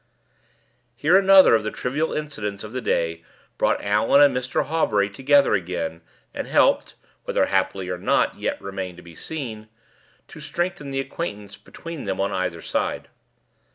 [0.95, 3.23] Here another of the trivial incidents of the day
[3.59, 4.65] brought Allan and Mr.
[4.65, 6.01] Hawbury together again,
[6.33, 9.69] and helped whether happily or not, yet remained to be seen
[10.27, 13.09] to strengthen the acquaintance between them on either side.